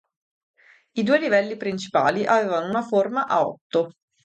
[0.93, 3.91] I due livelli principali avevano una forma a otto.